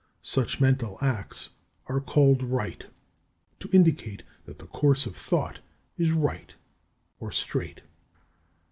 [0.23, 1.51] Such mental acts
[1.85, 2.87] are called right,
[3.59, 5.59] to indicate that the course of thought
[5.95, 6.55] is right
[7.19, 7.81] or straight.